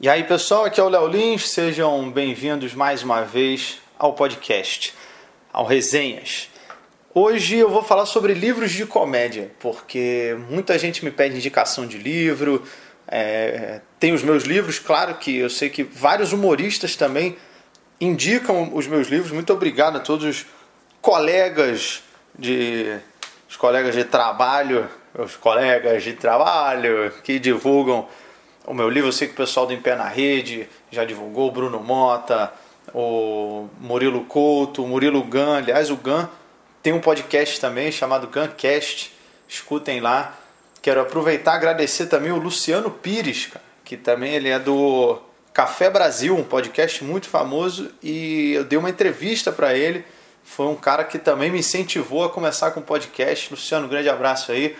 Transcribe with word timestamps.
E 0.00 0.08
aí 0.08 0.22
pessoal, 0.22 0.64
aqui 0.64 0.78
é 0.78 0.82
o 0.84 0.88
Léo 0.88 1.08
Lins, 1.08 1.50
sejam 1.50 2.08
bem-vindos 2.08 2.72
mais 2.72 3.02
uma 3.02 3.22
vez 3.22 3.80
ao 3.98 4.12
podcast, 4.12 4.94
ao 5.52 5.66
Resenhas. 5.66 6.48
Hoje 7.12 7.56
eu 7.56 7.68
vou 7.68 7.82
falar 7.82 8.06
sobre 8.06 8.32
livros 8.32 8.70
de 8.70 8.86
comédia, 8.86 9.50
porque 9.58 10.38
muita 10.48 10.78
gente 10.78 11.04
me 11.04 11.10
pede 11.10 11.34
indicação 11.34 11.84
de 11.84 11.98
livro, 11.98 12.62
é, 13.08 13.80
tem 13.98 14.12
os 14.12 14.22
meus 14.22 14.44
livros, 14.44 14.78
claro 14.78 15.16
que 15.16 15.36
eu 15.36 15.50
sei 15.50 15.68
que 15.68 15.82
vários 15.82 16.32
humoristas 16.32 16.94
também 16.94 17.36
indicam 18.00 18.70
os 18.72 18.86
meus 18.86 19.08
livros. 19.08 19.32
Muito 19.32 19.52
obrigado 19.52 19.96
a 19.96 20.00
todos 20.00 20.24
os 20.24 20.46
colegas 21.02 22.04
de 22.38 22.96
os 23.50 23.56
colegas 23.56 23.96
de 23.96 24.04
trabalho, 24.04 24.88
os 25.12 25.34
colegas 25.34 26.04
de 26.04 26.12
trabalho 26.12 27.12
que 27.24 27.40
divulgam 27.40 28.06
o 28.68 28.74
meu 28.74 28.88
livro. 28.88 29.08
Eu 29.08 29.12
sei 29.12 29.26
que 29.26 29.34
o 29.34 29.36
pessoal 29.36 29.66
do 29.66 29.72
Em 29.72 29.80
Pé 29.80 29.96
na 29.96 30.08
Rede 30.08 30.68
já 30.90 31.04
divulgou, 31.04 31.48
o 31.48 31.50
Bruno 31.50 31.80
Mota, 31.80 32.52
o 32.94 33.66
Murilo 33.80 34.24
Couto, 34.26 34.84
o 34.84 34.88
Murilo 34.88 35.22
Gan. 35.24 35.56
Aliás, 35.56 35.90
o 35.90 35.96
Gan 35.96 36.28
tem 36.82 36.92
um 36.92 37.00
podcast 37.00 37.58
também 37.60 37.90
chamado 37.90 38.26
Guncast. 38.26 39.12
Escutem 39.48 40.00
lá. 40.00 40.36
Quero 40.82 41.00
aproveitar 41.00 41.54
e 41.54 41.56
agradecer 41.56 42.06
também 42.06 42.30
o 42.30 42.36
Luciano 42.36 42.90
Pires, 42.90 43.50
que 43.84 43.96
também 43.96 44.34
ele 44.34 44.50
é 44.50 44.58
do 44.58 45.18
Café 45.52 45.90
Brasil, 45.90 46.36
um 46.36 46.44
podcast 46.44 47.02
muito 47.02 47.28
famoso, 47.28 47.90
e 48.00 48.52
eu 48.52 48.64
dei 48.64 48.78
uma 48.78 48.90
entrevista 48.90 49.50
para 49.50 49.74
ele. 49.74 50.04
Foi 50.44 50.66
um 50.66 50.76
cara 50.76 51.04
que 51.04 51.18
também 51.18 51.50
me 51.50 51.58
incentivou 51.58 52.24
a 52.24 52.30
começar 52.30 52.70
com 52.70 52.80
podcast. 52.80 53.50
Luciano, 53.50 53.86
um 53.86 53.88
grande 53.88 54.08
abraço 54.08 54.52
aí. 54.52 54.76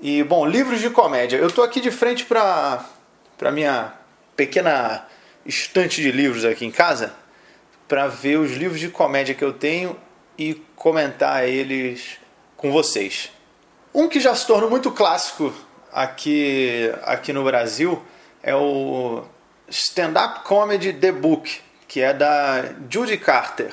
E 0.00 0.22
bom, 0.22 0.44
livros 0.46 0.80
de 0.80 0.90
comédia. 0.90 1.38
Eu 1.38 1.50
tô 1.50 1.62
aqui 1.62 1.80
de 1.80 1.90
frente 1.90 2.24
para 2.24 2.84
para 3.36 3.50
minha 3.50 3.92
pequena 4.36 5.06
estante 5.44 6.02
de 6.02 6.10
livros 6.10 6.44
aqui 6.44 6.64
em 6.64 6.70
casa 6.70 7.14
para 7.88 8.08
ver 8.08 8.38
os 8.38 8.52
livros 8.52 8.80
de 8.80 8.88
comédia 8.88 9.34
que 9.34 9.44
eu 9.44 9.52
tenho 9.52 9.96
e 10.36 10.54
comentar 10.74 11.48
eles 11.48 12.18
com 12.56 12.72
vocês. 12.72 13.30
Um 13.94 14.08
que 14.08 14.20
já 14.20 14.34
se 14.34 14.46
tornou 14.46 14.68
muito 14.68 14.90
clássico 14.90 15.54
aqui, 15.92 16.92
aqui 17.04 17.32
no 17.32 17.44
Brasil 17.44 18.02
é 18.42 18.54
o 18.54 19.24
Stand 19.68 20.12
Up 20.12 20.40
Comedy 20.44 20.92
The 20.92 21.12
Book, 21.12 21.60
que 21.88 22.00
é 22.00 22.12
da 22.12 22.74
Judy 22.90 23.16
Carter. 23.16 23.72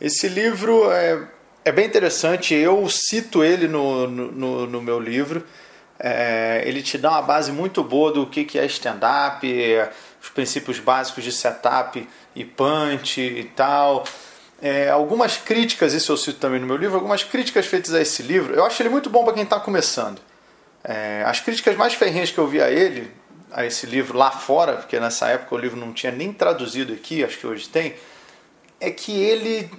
Esse 0.00 0.28
livro 0.28 0.90
é, 0.90 1.26
é 1.64 1.72
bem 1.72 1.86
interessante, 1.86 2.54
eu 2.54 2.88
cito 2.88 3.42
ele 3.42 3.66
no, 3.66 4.06
no, 4.06 4.66
no 4.66 4.82
meu 4.82 5.00
livro. 5.00 5.44
É, 5.98 6.62
ele 6.66 6.82
te 6.82 6.98
dá 6.98 7.10
uma 7.12 7.22
base 7.22 7.52
muito 7.52 7.82
boa 7.82 8.12
do 8.12 8.26
que, 8.26 8.44
que 8.44 8.58
é 8.58 8.66
stand-up, 8.66 9.46
os 10.20 10.28
princípios 10.30 10.78
básicos 10.78 11.22
de 11.22 11.32
setup 11.32 12.08
e 12.34 12.44
punch 12.44 13.20
e 13.20 13.44
tal. 13.44 14.04
É, 14.60 14.88
algumas 14.88 15.36
críticas, 15.36 15.92
isso 15.92 16.10
eu 16.10 16.16
cito 16.16 16.38
também 16.38 16.60
no 16.60 16.66
meu 16.66 16.76
livro, 16.76 16.96
algumas 16.96 17.22
críticas 17.22 17.66
feitas 17.66 17.92
a 17.92 18.00
esse 18.00 18.22
livro. 18.22 18.54
Eu 18.54 18.64
acho 18.64 18.80
ele 18.82 18.88
muito 18.88 19.10
bom 19.10 19.24
para 19.24 19.34
quem 19.34 19.42
está 19.42 19.60
começando. 19.60 20.20
É, 20.82 21.22
as 21.26 21.40
críticas 21.40 21.76
mais 21.76 21.94
ferrenhas 21.94 22.30
que 22.30 22.38
eu 22.38 22.46
vi 22.46 22.60
a 22.60 22.70
ele, 22.70 23.10
a 23.52 23.64
esse 23.64 23.86
livro 23.86 24.16
lá 24.16 24.30
fora, 24.30 24.76
porque 24.76 24.98
nessa 24.98 25.28
época 25.28 25.54
o 25.54 25.58
livro 25.58 25.78
não 25.78 25.92
tinha 25.92 26.10
nem 26.10 26.32
traduzido 26.32 26.92
aqui, 26.92 27.22
acho 27.24 27.38
que 27.38 27.46
hoje 27.46 27.68
tem, 27.68 27.94
é 28.80 28.90
que 28.90 29.12
ele, 29.12 29.70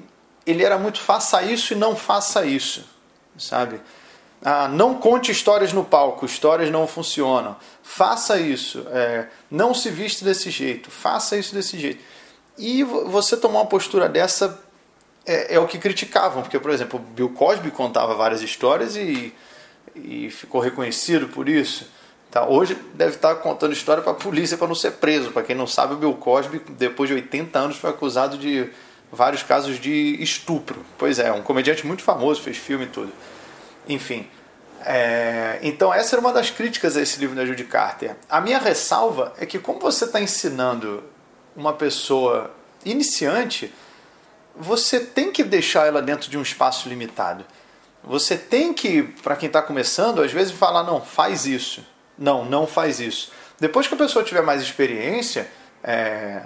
ele 0.45 0.63
era 0.63 0.77
muito 0.77 0.99
faça 0.99 1.43
isso 1.43 1.73
e 1.73 1.75
não 1.75 1.95
faça 1.95 2.45
isso, 2.45 2.87
sabe? 3.37 3.79
Ah, 4.43 4.67
não 4.67 4.95
conte 4.95 5.31
histórias 5.31 5.73
no 5.73 5.83
palco, 5.83 6.25
histórias 6.25 6.69
não 6.69 6.87
funcionam. 6.87 7.55
Faça 7.81 8.39
isso, 8.39 8.85
é, 8.91 9.27
não 9.49 9.73
se 9.73 9.89
viste 9.89 10.23
desse 10.23 10.49
jeito, 10.49 10.91
faça 10.91 11.37
isso 11.37 11.53
desse 11.53 11.79
jeito. 11.79 12.03
E 12.57 12.83
você 12.83 13.35
tomar 13.35 13.59
uma 13.59 13.65
postura 13.65 14.07
dessa 14.07 14.59
é, 15.25 15.55
é 15.55 15.59
o 15.59 15.67
que 15.67 15.77
criticavam, 15.77 16.43
porque, 16.43 16.59
por 16.59 16.71
exemplo, 16.71 16.99
Bill 16.99 17.29
Cosby 17.29 17.71
contava 17.71 18.13
várias 18.13 18.41
histórias 18.41 18.95
e, 18.95 19.33
e 19.95 20.29
ficou 20.29 20.61
reconhecido 20.61 21.27
por 21.27 21.49
isso. 21.49 21.87
Tá? 22.29 22.47
Hoje 22.47 22.77
deve 22.93 23.15
estar 23.15 23.35
contando 23.35 23.73
história 23.73 24.03
para 24.03 24.11
a 24.11 24.15
polícia 24.15 24.57
para 24.57 24.67
não 24.67 24.75
ser 24.75 24.91
preso. 24.91 25.31
Para 25.31 25.43
quem 25.43 25.55
não 25.55 25.65
sabe, 25.65 25.93
o 25.93 25.97
Bill 25.97 26.13
Cosby, 26.13 26.61
depois 26.69 27.09
de 27.09 27.15
80 27.15 27.57
anos, 27.57 27.77
foi 27.77 27.89
acusado 27.89 28.37
de 28.37 28.69
vários 29.11 29.41
casos 29.41 29.79
de 29.79 30.21
estupro. 30.21 30.85
Pois 30.97 31.17
é, 31.17 31.31
um 31.31 31.41
comediante 31.41 31.85
muito 31.85 32.03
famoso, 32.03 32.41
fez 32.41 32.57
filme 32.57 32.85
e 32.85 32.89
tudo. 32.89 33.11
Enfim. 33.87 34.27
É, 34.81 35.59
então, 35.63 35.93
essa 35.93 36.15
era 36.15 36.21
uma 36.21 36.31
das 36.31 36.51
críticas 36.51 36.95
a 36.95 37.01
esse 37.01 37.19
livro 37.19 37.35
da 37.35 37.45
Judy 37.45 37.63
Carter. 37.63 38.15
A 38.29 38.39
minha 38.39 38.59
ressalva 38.59 39.33
é 39.37 39.45
que, 39.45 39.57
como 39.57 39.79
você 39.79 40.05
está 40.05 40.21
ensinando 40.21 41.03
uma 41.55 41.73
pessoa 41.73 42.51
iniciante, 42.83 43.73
você 44.55 44.99
tem 44.99 45.31
que 45.31 45.43
deixar 45.43 45.87
ela 45.87 46.01
dentro 46.01 46.29
de 46.29 46.37
um 46.37 46.41
espaço 46.41 46.87
limitado. 46.87 47.45
Você 48.03 48.37
tem 48.37 48.73
que, 48.73 49.01
para 49.01 49.35
quem 49.35 49.47
está 49.47 49.61
começando, 49.61 50.21
às 50.21 50.31
vezes 50.31 50.53
falar: 50.53 50.83
não, 50.83 51.01
faz 51.01 51.45
isso 51.45 51.83
não, 52.17 52.45
não 52.45 52.65
faz 52.65 52.99
isso. 52.99 53.31
Depois 53.59 53.87
que 53.87 53.93
a 53.93 53.97
pessoa 53.97 54.23
tiver 54.23 54.41
mais 54.41 54.61
experiência, 54.61 55.49
é, 55.83 56.43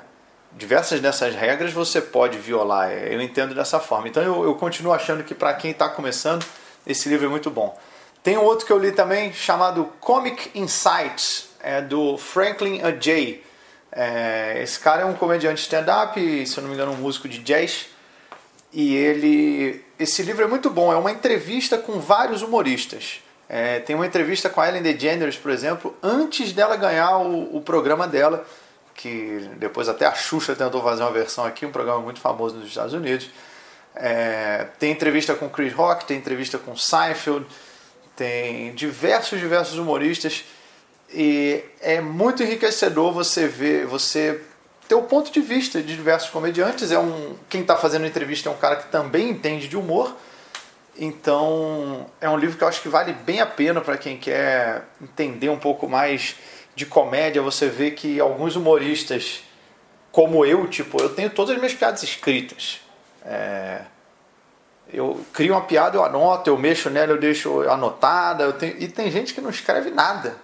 diversas 0.53 0.99
dessas 0.99 1.35
regras 1.35 1.71
você 1.71 2.01
pode 2.01 2.37
violar. 2.37 2.91
É, 2.91 3.13
eu 3.13 3.21
entendo 3.21 3.53
dessa 3.55 3.79
forma. 3.79 4.07
Então 4.07 4.21
eu, 4.21 4.43
eu 4.43 4.55
continuo 4.55 4.93
achando 4.93 5.23
que 5.23 5.33
para 5.33 5.53
quem 5.53 5.71
está 5.71 5.89
começando, 5.89 6.45
esse 6.85 7.09
livro 7.09 7.25
é 7.25 7.29
muito 7.29 7.49
bom. 7.49 7.77
Tem 8.23 8.37
um 8.37 8.43
outro 8.43 8.65
que 8.65 8.73
eu 8.73 8.77
li 8.77 8.91
também 8.91 9.31
chamado 9.31 9.85
Comic 9.99 10.51
Insights, 10.53 11.49
é 11.61 11.81
do 11.81 12.17
Franklin 12.17 12.81
A. 12.81 12.89
É, 13.91 14.61
esse 14.61 14.79
cara 14.79 15.01
é 15.01 15.05
um 15.05 15.13
comediante 15.13 15.61
stand-up, 15.61 16.45
se 16.45 16.57
eu 16.57 16.61
não 16.61 16.69
me 16.69 16.75
engano, 16.75 16.91
um 16.91 16.97
músico 16.97 17.27
de 17.27 17.39
jazz. 17.39 17.87
E 18.71 18.95
ele. 18.95 19.83
Esse 19.97 20.21
livro 20.21 20.43
é 20.43 20.47
muito 20.47 20.69
bom, 20.69 20.93
é 20.93 20.95
uma 20.95 21.11
entrevista 21.11 21.77
com 21.77 21.99
vários 21.99 22.41
humoristas. 22.41 23.21
É, 23.47 23.79
tem 23.79 23.95
uma 23.95 24.05
entrevista 24.05 24.47
com 24.47 24.61
a 24.61 24.67
Ellen 24.67 24.83
DeGeneres, 24.83 25.35
por 25.35 25.49
exemplo, 25.49 25.97
antes 26.03 26.53
dela 26.53 26.75
ganhar 26.75 27.17
o, 27.17 27.57
o, 27.57 27.61
programa 27.61 28.07
dela, 28.07 28.45
que 28.93 29.49
depois 29.57 29.89
até 29.89 30.05
a 30.05 30.13
Xuxa 30.13 30.55
tentou 30.55 30.83
fazer 30.83 31.01
uma 31.01 31.11
versão 31.11 31.43
aqui, 31.43 31.65
um 31.65 31.71
programa 31.71 31.99
muito 31.99 32.19
famoso 32.19 32.57
nos 32.57 32.67
Estados 32.67 32.93
Unidos. 32.93 33.27
É, 33.99 34.67
tem 34.79 34.91
entrevista 34.91 35.35
com 35.35 35.49
Chris 35.49 35.73
Rock, 35.73 36.05
tem 36.05 36.17
entrevista 36.17 36.57
com 36.57 36.75
Seinfeld, 36.75 37.45
tem 38.15 38.73
diversos, 38.73 39.39
diversos 39.39 39.77
humoristas 39.77 40.45
e 41.13 41.63
é 41.81 41.99
muito 41.99 42.41
enriquecedor 42.41 43.11
você 43.11 43.47
ver, 43.47 43.85
você 43.85 44.41
ter 44.87 44.95
o 44.95 45.03
ponto 45.03 45.31
de 45.31 45.41
vista 45.41 45.81
de 45.81 45.95
diversos 45.95 46.29
comediantes. 46.29 46.91
É 46.91 46.97
um, 46.97 47.35
quem 47.49 47.61
está 47.61 47.75
fazendo 47.75 48.05
entrevista 48.05 48.49
é 48.49 48.51
um 48.51 48.57
cara 48.57 48.77
que 48.77 48.87
também 48.89 49.29
entende 49.29 49.67
de 49.67 49.77
humor 49.77 50.15
então, 50.99 52.07
é 52.19 52.29
um 52.29 52.37
livro 52.37 52.57
que 52.57 52.63
eu 52.63 52.67
acho 52.67 52.81
que 52.81 52.89
vale 52.89 53.13
bem 53.13 53.39
a 53.39 53.45
pena 53.45 53.79
para 53.79 53.97
quem 53.97 54.17
quer 54.17 54.83
entender 55.01 55.47
um 55.47 55.57
pouco 55.57 55.87
mais 55.87 56.35
de 56.75 56.85
comédia. 56.85 57.41
Você 57.41 57.69
vê 57.69 57.91
que 57.91 58.19
alguns 58.19 58.57
humoristas, 58.57 59.41
como 60.11 60.45
eu, 60.45 60.67
tipo, 60.67 61.01
eu 61.01 61.15
tenho 61.15 61.29
todas 61.29 61.51
as 61.51 61.57
minhas 61.57 61.73
piadas 61.73 62.03
escritas. 62.03 62.81
É... 63.25 63.81
Eu 64.91 65.23
crio 65.33 65.53
uma 65.53 65.61
piada, 65.61 65.97
eu 65.97 66.03
anoto, 66.03 66.49
eu 66.49 66.57
mexo 66.57 66.89
nela, 66.89 67.11
eu 67.11 67.19
deixo 67.19 67.61
anotada. 67.69 68.43
Eu 68.43 68.53
tenho... 68.53 68.75
E 68.79 68.87
tem 68.87 69.11
gente 69.11 69.33
que 69.33 69.41
não 69.41 69.49
escreve 69.49 69.91
nada. 69.91 70.35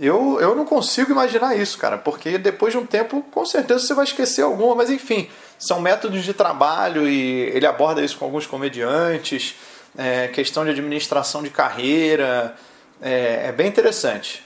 Eu, 0.00 0.40
eu 0.40 0.54
não 0.54 0.64
consigo 0.64 1.10
imaginar 1.10 1.56
isso, 1.56 1.76
cara, 1.76 1.98
porque 1.98 2.38
depois 2.38 2.72
de 2.72 2.78
um 2.78 2.86
tempo, 2.86 3.20
com 3.32 3.44
certeza 3.44 3.80
você 3.80 3.94
vai 3.94 4.04
esquecer 4.04 4.42
alguma, 4.42 4.76
mas 4.76 4.90
enfim, 4.90 5.28
são 5.58 5.80
métodos 5.80 6.22
de 6.22 6.32
trabalho 6.32 7.08
e 7.08 7.50
ele 7.52 7.66
aborda 7.66 8.00
isso 8.00 8.16
com 8.16 8.24
alguns 8.24 8.46
comediantes 8.46 9.56
é, 9.96 10.28
questão 10.28 10.64
de 10.64 10.70
administração 10.70 11.42
de 11.42 11.50
carreira, 11.50 12.54
é, 13.00 13.46
é, 13.46 13.52
bem 13.52 13.66
interessante. 13.66 14.44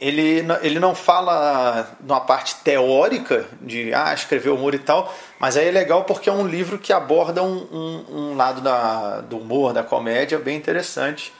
Ele, 0.00 0.42
ele 0.62 0.80
não 0.80 0.94
fala 0.94 1.90
numa 2.00 2.20
parte 2.20 2.56
teórica 2.64 3.46
de 3.60 3.92
ah, 3.92 4.14
escrever 4.14 4.48
humor 4.48 4.74
e 4.74 4.78
tal, 4.78 5.14
mas 5.38 5.58
aí 5.58 5.68
é 5.68 5.70
legal 5.70 6.04
porque 6.04 6.30
é 6.30 6.32
um 6.32 6.46
livro 6.46 6.78
que 6.78 6.90
aborda 6.90 7.42
um, 7.42 7.68
um, 7.70 8.04
um 8.08 8.36
lado 8.36 8.62
da, 8.62 9.20
do 9.20 9.36
humor, 9.36 9.74
da 9.74 9.82
comédia, 9.82 10.38
bem 10.38 10.56
interessante, 10.56 11.34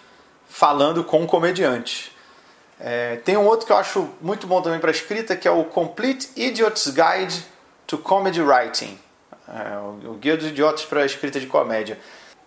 falando 0.46 1.02
com 1.02 1.26
comediantes. 1.26 2.10
É, 2.78 3.16
tem 3.16 3.36
um 3.36 3.46
outro 3.46 3.66
que 3.66 3.72
eu 3.72 3.78
acho 3.78 4.10
muito 4.20 4.46
bom 4.46 4.60
também 4.60 4.78
para 4.78 4.90
escrita, 4.90 5.34
que 5.34 5.48
é 5.48 5.50
o 5.50 5.64
Complete 5.64 6.28
Idiot's 6.36 6.88
Guide 6.88 7.44
to 7.86 7.96
Comedy 7.96 8.42
Writing. 8.42 8.98
É, 9.48 10.06
o 10.06 10.14
Guia 10.14 10.36
dos 10.36 10.48
Idiotas 10.48 10.84
para 10.84 11.00
a 11.00 11.06
Escrita 11.06 11.40
de 11.40 11.46
Comédia 11.46 11.98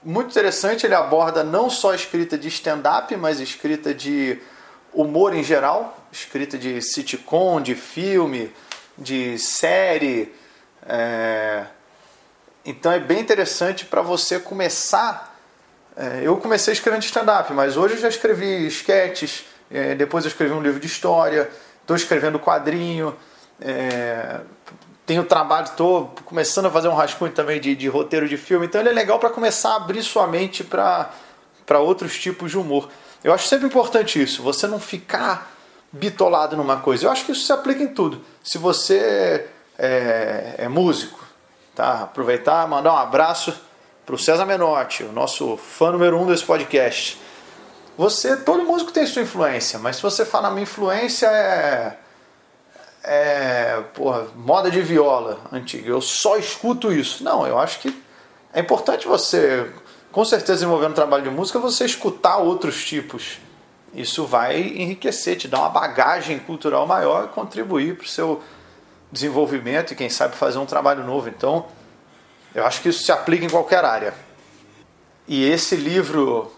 muito 0.05 0.31
interessante, 0.31 0.85
ele 0.85 0.95
aborda 0.95 1.43
não 1.43 1.69
só 1.69 1.93
escrita 1.93 2.37
de 2.37 2.47
stand-up, 2.49 3.15
mas 3.15 3.39
escrita 3.39 3.93
de 3.93 4.39
humor 4.93 5.33
em 5.33 5.43
geral, 5.43 5.97
escrita 6.13 6.57
de 6.57 6.79
sitcom, 6.81 7.59
de 7.59 7.73
filme, 7.73 8.53
de 8.97 9.37
série. 9.39 10.33
É... 10.87 11.65
Então 12.63 12.91
é 12.91 12.99
bem 12.99 13.19
interessante 13.19 13.85
para 13.85 14.01
você 14.01 14.39
começar. 14.39 15.35
É, 15.97 16.21
eu 16.23 16.37
comecei 16.37 16.73
escrevendo 16.73 17.03
stand-up, 17.03 17.51
mas 17.53 17.77
hoje 17.77 17.95
eu 17.95 17.99
já 17.99 18.07
escrevi 18.07 18.65
sketches, 18.67 19.45
é, 19.69 19.93
depois 19.93 20.23
eu 20.23 20.29
escrevi 20.29 20.53
um 20.53 20.61
livro 20.61 20.79
de 20.79 20.87
história. 20.87 21.49
estou 21.81 21.95
escrevendo 21.95 22.39
quadrinho, 22.39 23.15
é, 23.61 24.39
tenho 25.05 25.23
trabalho, 25.23 25.65
estou 25.65 26.15
começando 26.25 26.67
a 26.67 26.71
fazer 26.71 26.87
um 26.87 26.95
rascunho 26.95 27.31
também 27.31 27.59
de, 27.59 27.75
de 27.75 27.87
roteiro 27.87 28.27
de 28.27 28.37
filme, 28.37 28.65
então 28.65 28.81
ele 28.81 28.89
é 28.89 28.93
legal 28.93 29.19
para 29.19 29.29
começar 29.29 29.73
a 29.73 29.75
abrir 29.75 30.01
sua 30.01 30.25
mente 30.25 30.63
para 30.63 31.79
outros 31.79 32.17
tipos 32.17 32.49
de 32.49 32.57
humor. 32.57 32.89
Eu 33.23 33.33
acho 33.33 33.47
sempre 33.47 33.67
importante 33.67 34.21
isso, 34.21 34.41
você 34.41 34.65
não 34.65 34.79
ficar 34.79 35.52
bitolado 35.93 36.57
numa 36.57 36.77
coisa. 36.77 37.05
Eu 37.05 37.11
acho 37.11 37.25
que 37.25 37.31
isso 37.31 37.45
se 37.45 37.53
aplica 37.53 37.83
em 37.83 37.87
tudo. 37.87 38.21
Se 38.43 38.57
você 38.57 39.47
é, 39.77 40.55
é 40.57 40.67
músico, 40.67 41.23
tá? 41.75 42.01
aproveitar 42.01 42.67
mandar 42.67 42.93
um 42.93 42.97
abraço 42.97 43.53
para 44.05 44.15
o 44.15 44.19
César 44.19 44.45
Menotti, 44.45 45.03
o 45.03 45.13
nosso 45.13 45.55
fã 45.55 45.91
número 45.91 46.19
um 46.19 46.25
desse 46.25 46.43
podcast. 46.43 47.21
Você, 47.95 48.35
todo 48.35 48.63
músico 48.63 48.91
tem 48.91 49.05
sua 49.05 49.21
influência, 49.21 49.77
mas 49.77 49.97
se 49.97 50.01
você 50.01 50.25
falar 50.25 50.49
minha 50.49 50.63
influência 50.63 51.27
é 51.27 51.97
é, 53.03 53.83
porra, 53.93 54.27
moda 54.35 54.71
de 54.71 54.81
viola 54.81 55.39
antiga, 55.51 55.89
eu 55.89 56.01
só 56.01 56.37
escuto 56.37 56.91
isso. 56.91 57.23
Não, 57.23 57.45
eu 57.45 57.59
acho 57.59 57.79
que 57.79 58.01
é 58.53 58.61
importante 58.61 59.05
você, 59.07 59.69
com 60.11 60.23
certeza, 60.23 60.53
desenvolvendo 60.53 60.91
um 60.91 60.95
trabalho 60.95 61.23
de 61.23 61.29
música, 61.29 61.59
você 61.59 61.85
escutar 61.85 62.37
outros 62.37 62.83
tipos. 62.83 63.39
Isso 63.93 64.25
vai 64.25 64.59
enriquecer, 64.59 65.37
te 65.37 65.47
dar 65.47 65.59
uma 65.59 65.69
bagagem 65.69 66.39
cultural 66.39 66.87
maior 66.87 67.25
e 67.25 67.27
contribuir 67.27 67.95
para 67.95 68.05
o 68.05 68.07
seu 68.07 68.41
desenvolvimento 69.11 69.91
e, 69.91 69.95
quem 69.95 70.09
sabe, 70.09 70.35
fazer 70.35 70.57
um 70.57 70.65
trabalho 70.65 71.03
novo. 71.03 71.29
Então, 71.29 71.67
eu 72.55 72.65
acho 72.65 72.81
que 72.81 72.89
isso 72.89 73.03
se 73.03 73.11
aplica 73.11 73.45
em 73.45 73.49
qualquer 73.49 73.85
área. 73.85 74.13
E 75.27 75.45
esse 75.45 75.75
livro, 75.75 76.51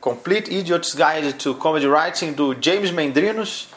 Complete 0.00 0.52
Idiot's 0.52 0.94
Guide 0.94 1.34
to 1.34 1.54
Comedy 1.54 1.86
Writing, 1.86 2.32
do 2.32 2.56
James 2.58 2.90
Mendrinos, 2.90 3.68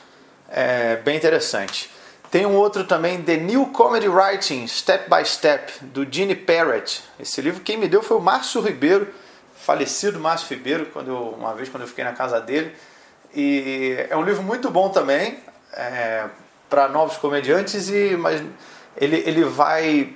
é 0.50 0.96
bem 0.96 1.18
interessante. 1.18 1.90
Tem 2.32 2.46
um 2.46 2.56
outro 2.56 2.84
também, 2.86 3.22
The 3.22 3.38
New 3.38 3.68
Comedy 3.68 4.08
Writing, 4.08 4.68
Step 4.68 5.10
by 5.10 5.26
Step, 5.26 5.72
do 5.86 6.06
Gene 6.10 6.36
Parrott. 6.36 7.04
Esse 7.20 7.42
livro 7.42 7.62
quem 7.62 7.78
me 7.78 7.88
deu 7.88 8.02
foi 8.02 8.18
o 8.18 8.22
Márcio 8.22 8.62
Ribeiro, 8.62 9.08
falecido 9.68 10.18
Márcio 10.18 10.48
Ribeiro, 10.56 10.86
quando 10.94 11.10
eu, 11.10 11.36
uma 11.38 11.54
vez 11.54 11.68
quando 11.68 11.82
eu 11.82 11.90
fiquei 11.90 12.06
na 12.06 12.14
casa 12.14 12.40
dele. 12.40 12.74
E 13.36 13.98
é 14.10 14.16
um 14.16 14.24
livro 14.24 14.42
muito 14.42 14.72
bom 14.72 14.88
também 14.88 15.40
é, 15.74 16.24
para 16.70 16.88
novos 16.88 17.18
comediantes, 17.18 17.90
e, 17.90 18.16
mas 18.16 18.42
ele, 18.96 19.18
ele 19.26 19.44
vai. 19.44 20.14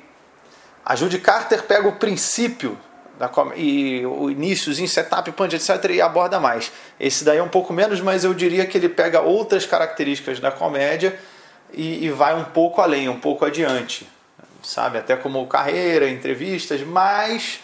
A 0.86 0.96
Judy 0.96 1.20
Carter 1.20 1.64
pega 1.64 1.86
o 1.86 1.98
princípio 1.98 2.78
da 3.20 3.30
e 3.58 4.06
o 4.06 4.32
iníciozinho, 4.32 4.88
setup, 4.88 5.30
punch, 5.34 5.54
etc. 5.54 5.84
e 5.92 6.02
aborda 6.02 6.40
mais. 6.40 6.72
Esse 6.98 7.26
daí 7.26 7.38
é 7.38 7.44
um 7.44 7.50
pouco 7.50 7.74
menos, 7.74 8.00
mas 8.00 8.24
eu 8.24 8.34
diria 8.34 8.66
que 8.66 8.78
ele 8.78 8.88
pega 8.88 9.20
outras 9.20 9.66
características 9.66 10.40
da 10.40 10.50
comédia 10.50 11.20
e, 11.74 12.06
e 12.06 12.10
vai 12.10 12.34
um 12.34 12.46
pouco 12.46 12.80
além, 12.80 13.10
um 13.10 13.20
pouco 13.20 13.44
adiante, 13.44 14.10
sabe? 14.64 14.98
Até 14.98 15.18
como 15.18 15.46
carreira, 15.46 16.10
entrevistas, 16.10 16.82
mas 16.82 17.60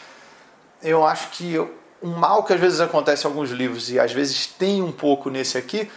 eu 0.81 1.05
acho 1.05 1.29
que 1.31 1.59
um 2.01 2.11
mal 2.11 2.43
que 2.43 2.53
às 2.53 2.59
vezes 2.59 2.79
acontece 2.79 3.25
em 3.25 3.27
alguns 3.27 3.49
livros 3.51 3.89
e 3.89 3.99
às 3.99 4.11
vezes 4.11 4.45
tem 4.45 4.81
um 4.81 4.91
pouco 4.91 5.29
nesse 5.29 5.57
aqui 5.57 5.89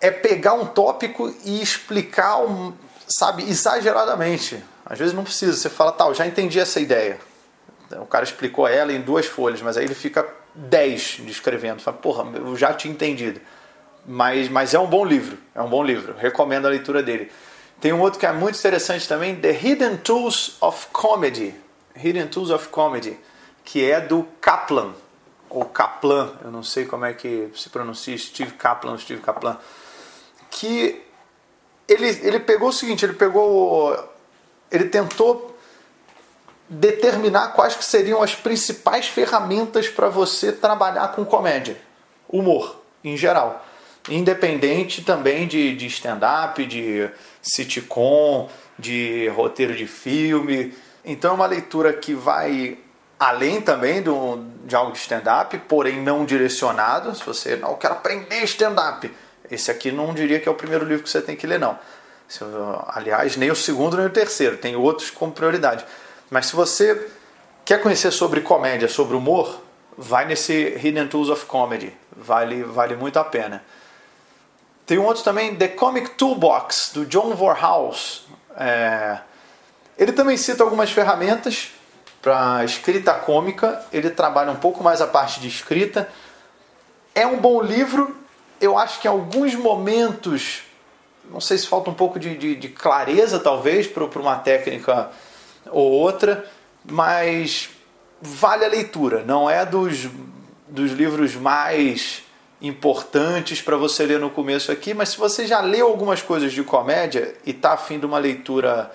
é 0.00 0.10
pegar 0.10 0.52
um 0.54 0.64
tópico 0.64 1.34
e 1.44 1.60
explicar, 1.60 2.38
um, 2.38 2.72
sabe, 3.08 3.42
exageradamente. 3.42 4.62
Às 4.86 4.98
vezes 4.98 5.12
não 5.12 5.24
precisa, 5.24 5.54
você 5.54 5.68
fala, 5.68 5.90
tal, 5.90 6.14
já 6.14 6.24
entendi 6.24 6.60
essa 6.60 6.78
ideia 6.78 7.18
o 7.96 8.06
cara 8.06 8.24
explicou 8.24 8.68
ela 8.68 8.92
em 8.92 9.00
duas 9.00 9.26
folhas, 9.26 9.62
mas 9.62 9.76
aí 9.76 9.84
ele 9.84 9.94
fica 9.94 10.26
dez 10.54 11.18
descrevendo. 11.20 11.80
Fala, 11.80 11.96
porra, 11.96 12.26
eu 12.34 12.56
já 12.56 12.74
tinha 12.74 12.92
entendido. 12.92 13.40
Mas, 14.06 14.48
mas 14.48 14.74
é 14.74 14.78
um 14.78 14.86
bom 14.86 15.04
livro, 15.04 15.38
é 15.54 15.62
um 15.62 15.68
bom 15.68 15.82
livro. 15.82 16.14
Recomendo 16.18 16.66
a 16.66 16.70
leitura 16.70 17.02
dele. 17.02 17.30
Tem 17.80 17.92
um 17.92 18.00
outro 18.00 18.18
que 18.18 18.26
é 18.26 18.32
muito 18.32 18.58
interessante 18.58 19.06
também, 19.06 19.36
The 19.36 19.52
Hidden 19.52 19.96
Tools 19.98 20.56
of 20.60 20.88
Comedy. 20.92 21.54
Hidden 21.94 22.28
Tools 22.28 22.50
of 22.50 22.68
Comedy, 22.68 23.18
que 23.68 23.84
é 23.84 24.00
do 24.00 24.26
Kaplan, 24.40 24.94
ou 25.50 25.62
Kaplan, 25.66 26.32
eu 26.42 26.50
não 26.50 26.62
sei 26.62 26.86
como 26.86 27.04
é 27.04 27.12
que 27.12 27.50
se 27.54 27.68
pronuncia, 27.68 28.16
Steve 28.16 28.52
Kaplan, 28.52 28.96
Steve 28.96 29.20
Kaplan, 29.20 29.58
que 30.50 31.02
ele, 31.86 32.08
ele 32.26 32.40
pegou 32.40 32.70
o 32.70 32.72
seguinte, 32.72 33.04
ele 33.04 33.12
pegou, 33.12 33.94
ele 34.70 34.86
tentou 34.86 35.54
determinar 36.66 37.48
quais 37.48 37.76
que 37.76 37.84
seriam 37.84 38.22
as 38.22 38.34
principais 38.34 39.06
ferramentas 39.06 39.86
para 39.86 40.08
você 40.08 40.50
trabalhar 40.50 41.08
com 41.08 41.22
comédia, 41.22 41.78
humor 42.26 42.80
em 43.04 43.18
geral, 43.18 43.66
independente 44.08 45.04
também 45.04 45.46
de, 45.46 45.76
de 45.76 45.86
stand-up, 45.88 46.64
de 46.64 47.10
sitcom, 47.42 48.48
de 48.78 49.28
roteiro 49.28 49.76
de 49.76 49.86
filme. 49.86 50.72
Então 51.04 51.32
é 51.32 51.34
uma 51.34 51.46
leitura 51.46 51.92
que 51.92 52.14
vai 52.14 52.78
além 53.18 53.60
também 53.60 54.00
do, 54.00 54.44
de 54.64 54.76
algo 54.76 54.92
de 54.92 54.98
stand-up, 54.98 55.56
porém 55.60 56.00
não 56.00 56.24
direcionado. 56.24 57.14
Se 57.14 57.24
você 57.24 57.56
não 57.56 57.74
quer 57.74 57.90
aprender 57.90 58.44
stand-up, 58.44 59.12
esse 59.50 59.70
aqui 59.70 59.90
não 59.90 60.14
diria 60.14 60.38
que 60.38 60.48
é 60.48 60.52
o 60.52 60.54
primeiro 60.54 60.84
livro 60.84 61.02
que 61.02 61.10
você 61.10 61.20
tem 61.20 61.36
que 61.36 61.46
ler, 61.46 61.58
não. 61.58 61.78
Aliás, 62.88 63.36
nem 63.36 63.50
o 63.50 63.56
segundo 63.56 63.96
nem 63.96 64.06
o 64.06 64.10
terceiro, 64.10 64.58
tem 64.58 64.76
outros 64.76 65.10
com 65.10 65.30
prioridade. 65.30 65.84
Mas 66.30 66.46
se 66.46 66.54
você 66.54 67.10
quer 67.64 67.80
conhecer 67.80 68.10
sobre 68.10 68.42
comédia, 68.42 68.86
sobre 68.86 69.16
humor, 69.16 69.62
vai 69.96 70.26
nesse 70.26 70.76
Hidden 70.76 71.08
Tools 71.08 71.30
of 71.30 71.46
Comedy. 71.46 71.96
Vale, 72.14 72.62
vale 72.62 72.96
muito 72.96 73.18
a 73.18 73.24
pena. 73.24 73.64
Tem 74.86 74.98
um 74.98 75.04
outro 75.04 75.22
também, 75.22 75.56
The 75.56 75.68
Comic 75.68 76.10
Toolbox, 76.10 76.92
do 76.94 77.04
John 77.06 77.34
Vorhaus. 77.34 78.26
É... 78.56 79.18
Ele 79.98 80.12
também 80.12 80.36
cita 80.36 80.62
algumas 80.62 80.90
ferramentas 80.90 81.72
para 82.28 82.62
escrita 82.62 83.14
cômica. 83.14 83.82
Ele 83.90 84.10
trabalha 84.10 84.52
um 84.52 84.56
pouco 84.56 84.84
mais 84.84 85.00
a 85.00 85.06
parte 85.06 85.40
de 85.40 85.48
escrita. 85.48 86.10
É 87.14 87.26
um 87.26 87.38
bom 87.38 87.62
livro. 87.62 88.14
Eu 88.60 88.76
acho 88.76 89.00
que 89.00 89.08
em 89.08 89.10
alguns 89.10 89.54
momentos, 89.54 90.60
não 91.30 91.40
sei 91.40 91.56
se 91.56 91.66
falta 91.66 91.88
um 91.88 91.94
pouco 91.94 92.18
de, 92.18 92.36
de, 92.36 92.54
de 92.54 92.68
clareza, 92.68 93.38
talvez, 93.38 93.86
para 93.86 94.04
uma 94.04 94.36
técnica 94.36 95.10
ou 95.70 95.90
outra, 95.90 96.44
mas 96.84 97.70
vale 98.20 98.66
a 98.66 98.68
leitura. 98.68 99.24
Não 99.24 99.48
é 99.48 99.64
dos, 99.64 100.06
dos 100.68 100.92
livros 100.92 101.34
mais 101.34 102.24
importantes 102.60 103.62
para 103.62 103.78
você 103.78 104.04
ler 104.04 104.20
no 104.20 104.28
começo 104.28 104.70
aqui, 104.70 104.92
mas 104.92 105.10
se 105.10 105.16
você 105.16 105.46
já 105.46 105.62
leu 105.62 105.86
algumas 105.86 106.20
coisas 106.20 106.52
de 106.52 106.62
comédia 106.62 107.34
e 107.46 107.52
está 107.52 107.72
afim 107.72 107.98
de 107.98 108.04
uma 108.04 108.18
leitura 108.18 108.92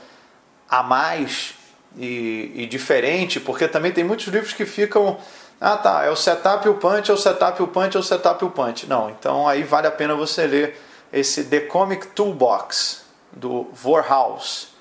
a 0.70 0.84
mais 0.84 1.63
e, 1.98 2.52
e, 2.56 2.66
diferente, 2.66 3.40
porque 3.40 3.68
também 3.68 3.92
tem 3.92 4.04
muitos 4.04 4.28
livros 4.28 4.54
que 4.54 4.66
ficam. 4.66 5.18
Ah 5.62 5.78
tá, 5.78 6.04
é 6.04 6.10
o 6.10 6.16
setup 6.16 6.66
e 6.66 6.70
o 6.70 6.76
punch, 6.76 7.10
é 7.10 7.14
o 7.14 7.18
setup 7.18 7.62
e 7.62 7.64
o 7.64 7.68
punch, 7.68 7.96
é 7.96 8.00
o 8.00 8.04
setup 8.04 8.44
e 8.44 8.48
o 8.48 8.52
punch. 8.52 8.88
Não, 8.88 9.10
então 9.10 9.48
aí 9.48 9.64
vale 9.64 9.88
a 9.88 9.92
pena 9.92 10.14
você 10.16 10.46
ler 10.46 10.80
esse 11.12 11.46
The 11.46 11.62
Comic 11.62 12.08
Toolbox 12.08 13.04
do 13.32 13.70
Vorhaus 13.74 14.74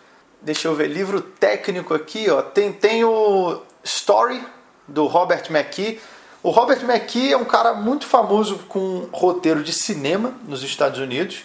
deixa 0.42 0.68
eu 0.68 0.74
ver, 0.74 0.88
livro 0.88 1.20
técnico 1.20 1.94
aqui, 1.94 2.28
ó, 2.28 2.42
tem, 2.42 2.72
tem 2.72 3.04
o 3.04 3.62
Story, 3.84 4.44
do 4.86 5.06
Robert 5.06 5.44
McKee. 5.48 6.00
O 6.42 6.50
Robert 6.50 6.82
McKee 6.82 7.32
é 7.32 7.36
um 7.36 7.44
cara 7.44 7.72
muito 7.72 8.04
famoso 8.04 8.58
com 8.68 9.08
roteiro 9.12 9.62
de 9.62 9.72
cinema 9.72 10.34
nos 10.46 10.62
Estados 10.64 10.98
Unidos, 10.98 11.44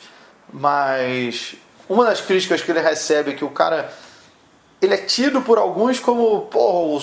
mas 0.51 1.55
uma 1.87 2.05
das 2.05 2.19
críticas 2.19 2.61
que 2.61 2.71
ele 2.71 2.79
recebe 2.79 3.31
é 3.31 3.33
que 3.35 3.45
o 3.45 3.49
cara 3.49 3.93
ele 4.81 4.93
é 4.93 4.97
tido 4.97 5.41
por 5.41 5.57
alguns 5.57 5.99
como 5.99 6.41
porra, 6.41 7.01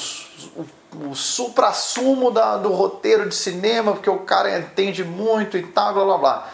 o, 0.57 0.61
o, 0.61 1.11
o 1.11 1.15
supra-sumo 1.15 2.31
do 2.31 2.69
roteiro 2.71 3.29
de 3.29 3.35
cinema, 3.35 3.93
porque 3.93 4.11
o 4.11 4.21
cara 4.21 4.59
entende 4.59 5.03
muito 5.03 5.57
e 5.57 5.63
tal, 5.63 5.95
blá 5.95 6.05
blá 6.05 6.19
blá. 6.19 6.49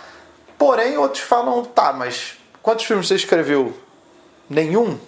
Porém, 0.59 0.97
outros 0.97 1.23
falam, 1.23 1.65
tá, 1.65 1.93
mas 1.93 2.39
quantos 2.63 2.85
filmes 2.85 3.09
você 3.09 3.15
escreveu? 3.15 3.75
Nenhum? 4.49 4.99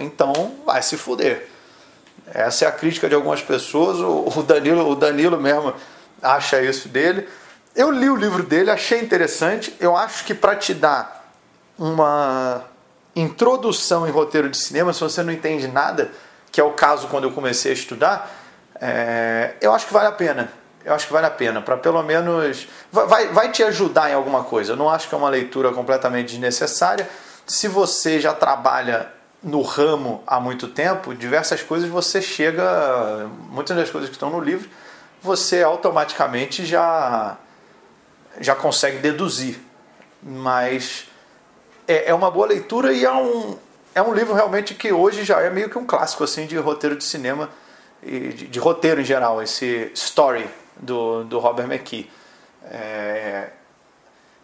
então 0.00 0.54
vai 0.64 0.82
se 0.82 0.96
fuder. 0.96 1.48
Essa 2.32 2.64
é 2.64 2.68
a 2.68 2.72
crítica 2.72 3.08
de 3.08 3.14
algumas 3.14 3.42
pessoas. 3.42 3.98
O 3.98 4.42
Danilo, 4.42 4.88
o 4.88 4.94
Danilo 4.94 5.38
mesmo 5.38 5.74
acha 6.22 6.62
isso 6.62 6.88
dele. 6.88 7.28
Eu 7.74 7.90
li 7.90 8.08
o 8.08 8.16
livro 8.16 8.42
dele, 8.42 8.70
achei 8.70 9.00
interessante. 9.00 9.74
Eu 9.80 9.96
acho 9.96 10.24
que 10.24 10.34
para 10.34 10.56
te 10.56 10.72
dar 10.72 11.30
uma 11.78 12.64
introdução 13.14 14.06
em 14.06 14.10
roteiro 14.10 14.48
de 14.48 14.56
cinema, 14.56 14.92
se 14.92 15.00
você 15.00 15.22
não 15.22 15.32
entende 15.32 15.68
nada, 15.68 16.10
que 16.50 16.60
é 16.60 16.64
o 16.64 16.72
caso 16.72 17.08
quando 17.08 17.24
eu 17.24 17.32
comecei 17.32 17.72
a 17.72 17.74
estudar, 17.74 18.30
é, 18.80 19.54
eu 19.60 19.72
acho 19.72 19.86
que 19.86 19.92
vale 19.92 20.08
a 20.08 20.12
pena. 20.12 20.52
Eu 20.84 20.92
acho 20.94 21.06
que 21.06 21.12
vale 21.12 21.26
a 21.26 21.30
pena, 21.30 21.62
para 21.62 21.76
pelo 21.76 22.02
menos. 22.02 22.66
Vai, 22.90 23.28
vai 23.28 23.52
te 23.52 23.62
ajudar 23.62 24.10
em 24.10 24.14
alguma 24.14 24.42
coisa. 24.42 24.72
Eu 24.72 24.76
não 24.76 24.90
acho 24.90 25.08
que 25.08 25.14
é 25.14 25.18
uma 25.18 25.28
leitura 25.28 25.70
completamente 25.70 26.30
desnecessária. 26.30 27.08
Se 27.46 27.68
você 27.68 28.20
já 28.20 28.34
trabalha 28.34 29.08
no 29.42 29.62
ramo 29.62 30.22
há 30.26 30.40
muito 30.40 30.66
tempo, 30.66 31.14
diversas 31.14 31.62
coisas 31.62 31.88
você 31.88 32.20
chega, 32.20 33.28
muitas 33.48 33.76
das 33.76 33.90
coisas 33.90 34.10
que 34.10 34.16
estão 34.16 34.30
no 34.30 34.40
livro, 34.40 34.68
você 35.22 35.62
automaticamente 35.62 36.66
já 36.66 37.36
já 38.40 38.56
consegue 38.56 38.98
deduzir. 38.98 39.60
Mas 40.20 41.06
é, 41.86 42.10
é 42.10 42.14
uma 42.14 42.30
boa 42.30 42.46
leitura 42.46 42.92
e 42.92 43.04
é 43.04 43.12
um, 43.12 43.56
é 43.94 44.02
um 44.02 44.14
livro 44.14 44.34
realmente 44.34 44.74
que 44.74 44.92
hoje 44.92 45.24
já 45.24 45.40
é 45.40 45.50
meio 45.50 45.68
que 45.68 45.78
um 45.78 45.86
clássico 45.86 46.24
assim 46.24 46.46
de 46.46 46.56
roteiro 46.56 46.96
de 46.96 47.04
cinema 47.04 47.48
e 48.02 48.28
de, 48.28 48.46
de 48.48 48.58
roteiro 48.58 49.00
em 49.00 49.04
geral, 49.04 49.42
esse 49.42 49.90
Story 49.94 50.48
do, 50.76 51.24
do 51.24 51.38
Robert 51.38 51.66
McKee. 51.66 52.10
É, 52.70 53.48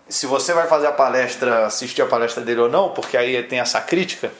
se 0.08 0.26
você 0.26 0.52
vai 0.52 0.66
fazer 0.66 0.86
a 0.86 0.92
palestra, 0.92 1.66
assistir 1.66 2.02
a 2.02 2.06
palestra 2.06 2.42
dele 2.42 2.60
ou 2.60 2.68
não, 2.68 2.90
porque 2.90 3.16
aí 3.16 3.42
tem 3.42 3.60
essa 3.60 3.80
crítica, 3.80 4.32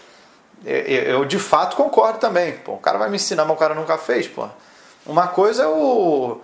eu 0.65 1.25
de 1.25 1.39
fato 1.39 1.77
concordo 1.77 2.19
também. 2.19 2.53
Pô, 2.59 2.73
o 2.73 2.79
cara 2.79 2.99
vai 2.99 3.09
me 3.09 3.17
ensinar, 3.17 3.45
mas 3.45 3.57
o 3.57 3.59
cara 3.59 3.75
nunca 3.75 3.99
fez. 3.99 4.27
Pô. 4.27 4.49
Uma 5.07 5.29
coisa 5.29 5.65
é 5.65 5.67
o, 5.67 6.41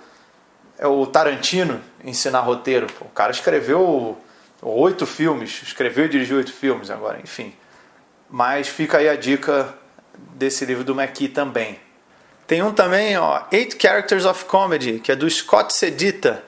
é 0.78 0.86
o 0.86 1.06
Tarantino 1.06 1.80
ensinar 2.04 2.40
roteiro. 2.40 2.86
Pô. 2.86 3.06
O 3.06 3.10
cara 3.10 3.32
escreveu 3.32 4.16
oito 4.70 5.06
filmes, 5.06 5.62
escreveu 5.62 6.06
e 6.06 6.08
dirigiu 6.08 6.38
oito 6.38 6.52
filmes 6.52 6.90
agora, 6.90 7.20
enfim. 7.22 7.54
Mas 8.30 8.68
fica 8.68 8.98
aí 8.98 9.08
a 9.08 9.16
dica 9.16 9.74
desse 10.34 10.64
livro 10.64 10.84
do 10.84 10.98
McKee 10.98 11.28
também. 11.28 11.78
Tem 12.46 12.62
um 12.62 12.72
também, 12.72 13.16
ó, 13.16 13.42
Eight 13.50 13.76
Characters 13.80 14.24
of 14.24 14.44
Comedy, 14.46 15.00
que 15.00 15.12
é 15.12 15.16
do 15.16 15.28
Scott 15.28 15.72
Sedita. 15.72 16.44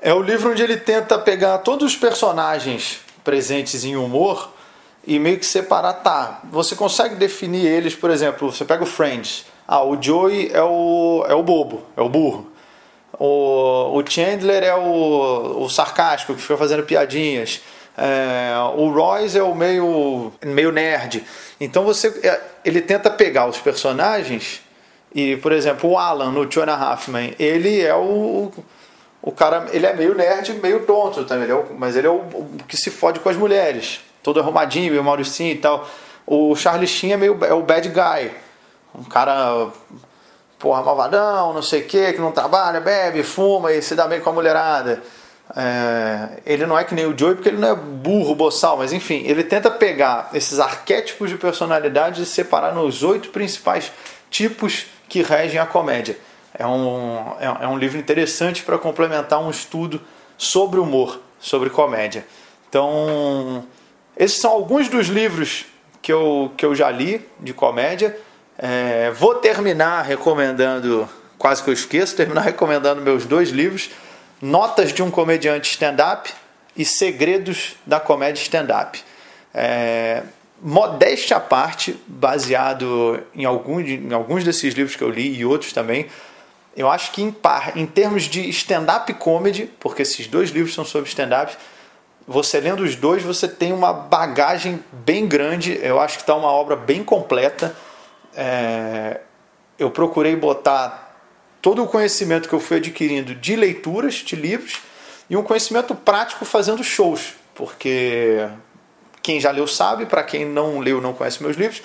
É 0.00 0.12
o 0.12 0.20
livro 0.20 0.50
onde 0.50 0.62
ele 0.62 0.76
tenta 0.76 1.18
pegar 1.18 1.58
todos 1.58 1.92
os 1.92 1.96
personagens 1.96 3.00
presentes 3.22 3.84
em 3.84 3.96
humor 3.96 4.52
e 5.06 5.18
meio 5.18 5.38
que 5.38 5.46
separar, 5.46 5.94
tá, 5.94 6.40
você 6.50 6.74
consegue 6.74 7.14
definir 7.14 7.66
eles, 7.66 7.94
por 7.94 8.10
exemplo, 8.10 8.50
você 8.50 8.64
pega 8.64 8.82
o 8.82 8.86
Friends, 8.86 9.44
ah, 9.66 9.82
o 9.82 10.00
Joey 10.00 10.50
é 10.52 10.62
o, 10.62 11.24
é 11.28 11.34
o 11.34 11.42
bobo, 11.42 11.82
é 11.96 12.00
o 12.00 12.08
burro. 12.08 12.53
O, 13.18 13.98
o 13.98 14.04
Chandler 14.08 14.62
é 14.62 14.74
o, 14.74 15.62
o 15.62 15.68
sarcástico, 15.68 16.34
que 16.34 16.42
fica 16.42 16.56
fazendo 16.56 16.82
piadinhas. 16.82 17.60
É, 17.96 18.52
o 18.76 18.90
Royce 18.90 19.38
é 19.38 19.42
o 19.42 19.54
meio, 19.54 20.32
meio 20.44 20.72
nerd. 20.72 21.24
Então 21.60 21.84
você 21.84 22.08
é, 22.22 22.40
ele 22.64 22.80
tenta 22.80 23.10
pegar 23.10 23.46
os 23.46 23.58
personagens 23.58 24.60
e, 25.14 25.36
por 25.36 25.52
exemplo, 25.52 25.90
o 25.90 25.98
Alan 25.98 26.32
no 26.32 26.44
Two 26.44 26.64
Men, 27.08 27.34
ele 27.38 27.80
é 27.80 27.94
o, 27.94 28.50
o 29.22 29.30
cara, 29.30 29.66
ele 29.72 29.86
é 29.86 29.94
meio 29.94 30.14
nerd, 30.14 30.52
meio 30.54 30.84
tonto 30.84 31.24
também, 31.24 31.44
ele 31.44 31.52
é 31.52 31.54
o, 31.54 31.66
mas 31.78 31.94
ele 31.94 32.08
é 32.08 32.10
o, 32.10 32.16
o, 32.16 32.58
que 32.66 32.76
se 32.76 32.90
fode 32.90 33.20
com 33.20 33.28
as 33.28 33.36
mulheres, 33.36 34.00
todo 34.22 34.40
arrumadinho, 34.40 34.90
meio 34.90 35.04
Mauricinho 35.04 35.52
e 35.52 35.58
tal. 35.58 35.88
O 36.26 36.56
Charlie 36.56 36.88
Sheen 36.88 37.12
é 37.12 37.16
meio 37.16 37.38
é 37.44 37.54
o 37.54 37.62
bad 37.62 37.88
guy, 37.88 38.32
um 38.92 39.04
cara 39.04 39.68
porra 40.64 40.82
malvadão, 40.82 41.52
não 41.52 41.60
sei 41.60 41.82
o 41.82 41.84
que, 41.84 42.14
que 42.14 42.20
não 42.20 42.32
trabalha, 42.32 42.80
bebe, 42.80 43.22
fuma 43.22 43.70
e 43.70 43.82
se 43.82 43.94
dá 43.94 44.08
bem 44.08 44.18
com 44.18 44.30
a 44.30 44.32
mulherada. 44.32 45.02
É, 45.54 46.40
ele 46.46 46.64
não 46.64 46.78
é 46.78 46.84
que 46.84 46.94
nem 46.94 47.04
o 47.04 47.16
Joey 47.16 47.34
porque 47.34 47.50
ele 47.50 47.58
não 47.58 47.68
é 47.68 47.74
burro, 47.74 48.34
boçal, 48.34 48.78
mas 48.78 48.90
enfim, 48.90 49.22
ele 49.26 49.44
tenta 49.44 49.70
pegar 49.70 50.30
esses 50.32 50.58
arquétipos 50.58 51.28
de 51.28 51.36
personalidade 51.36 52.22
e 52.22 52.24
separar 52.24 52.74
nos 52.74 53.02
oito 53.02 53.28
principais 53.28 53.92
tipos 54.30 54.86
que 55.06 55.20
regem 55.22 55.60
a 55.60 55.66
comédia. 55.66 56.16
É 56.58 56.66
um, 56.66 57.18
é, 57.38 57.64
é 57.64 57.68
um 57.68 57.76
livro 57.76 57.98
interessante 57.98 58.62
para 58.62 58.78
complementar 58.78 59.40
um 59.40 59.50
estudo 59.50 60.00
sobre 60.38 60.80
humor, 60.80 61.20
sobre 61.38 61.68
comédia. 61.68 62.26
Então, 62.70 63.66
esses 64.16 64.40
são 64.40 64.50
alguns 64.50 64.88
dos 64.88 65.08
livros 65.08 65.66
que 66.00 66.10
eu, 66.10 66.50
que 66.56 66.64
eu 66.64 66.74
já 66.74 66.90
li 66.90 67.20
de 67.38 67.52
comédia. 67.52 68.18
É, 68.58 69.10
vou 69.10 69.34
terminar 69.36 70.02
recomendando, 70.02 71.08
quase 71.36 71.62
que 71.62 71.70
eu 71.70 71.74
esqueço, 71.74 72.14
terminar 72.14 72.42
recomendando 72.42 73.00
meus 73.00 73.26
dois 73.26 73.50
livros: 73.50 73.90
Notas 74.40 74.92
de 74.92 75.02
um 75.02 75.10
Comediante 75.10 75.70
Stand-Up 75.72 76.32
e 76.76 76.84
Segredos 76.84 77.76
da 77.84 77.98
Comédia 77.98 78.42
Stand-Up. 78.42 79.02
É, 79.52 80.22
modéstia 80.60 81.36
à 81.36 81.40
parte, 81.40 81.98
baseado 82.06 83.22
em, 83.34 83.44
algum, 83.44 83.80
em 83.80 84.12
alguns 84.12 84.44
desses 84.44 84.74
livros 84.74 84.96
que 84.96 85.02
eu 85.02 85.10
li 85.10 85.36
e 85.36 85.44
outros 85.44 85.72
também, 85.72 86.06
eu 86.76 86.90
acho 86.90 87.12
que 87.12 87.22
em, 87.22 87.30
par, 87.30 87.76
em 87.76 87.86
termos 87.86 88.24
de 88.24 88.48
stand-up 88.50 89.12
comedy, 89.14 89.70
porque 89.78 90.02
esses 90.02 90.26
dois 90.26 90.50
livros 90.50 90.74
são 90.74 90.84
sobre 90.84 91.08
stand-up, 91.08 91.56
você 92.26 92.58
lendo 92.58 92.82
os 92.82 92.96
dois, 92.96 93.22
você 93.22 93.46
tem 93.46 93.72
uma 93.72 93.92
bagagem 93.92 94.82
bem 94.90 95.26
grande. 95.26 95.78
Eu 95.82 96.00
acho 96.00 96.16
que 96.16 96.22
está 96.22 96.34
uma 96.34 96.50
obra 96.50 96.74
bem 96.74 97.04
completa. 97.04 97.76
É, 98.36 99.20
eu 99.78 99.90
procurei 99.90 100.36
botar 100.36 101.04
todo 101.60 101.82
o 101.82 101.86
conhecimento 101.86 102.48
que 102.48 102.54
eu 102.54 102.60
fui 102.60 102.76
adquirindo 102.76 103.34
de 103.34 103.56
leituras 103.56 104.16
de 104.16 104.36
livros 104.36 104.82
e 105.30 105.36
um 105.36 105.42
conhecimento 105.42 105.94
prático 105.94 106.44
fazendo 106.44 106.84
shows, 106.84 107.34
porque 107.54 108.46
quem 109.22 109.40
já 109.40 109.50
leu 109.50 109.66
sabe, 109.66 110.04
para 110.04 110.22
quem 110.22 110.44
não 110.44 110.78
leu, 110.78 111.00
não 111.00 111.14
conhece 111.14 111.42
meus 111.42 111.56
livros, 111.56 111.82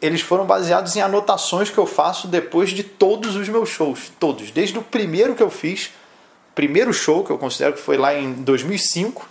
eles 0.00 0.20
foram 0.20 0.44
baseados 0.44 0.96
em 0.96 1.00
anotações 1.00 1.70
que 1.70 1.78
eu 1.78 1.86
faço 1.86 2.26
depois 2.28 2.70
de 2.70 2.82
todos 2.82 3.36
os 3.36 3.48
meus 3.48 3.68
shows, 3.68 4.12
todos, 4.18 4.50
desde 4.50 4.78
o 4.78 4.82
primeiro 4.82 5.34
que 5.34 5.42
eu 5.42 5.50
fiz, 5.50 5.90
primeiro 6.54 6.92
show 6.92 7.24
que 7.24 7.30
eu 7.30 7.38
considero 7.38 7.74
que 7.74 7.80
foi 7.80 7.96
lá 7.96 8.14
em 8.14 8.32
2005, 8.32 9.28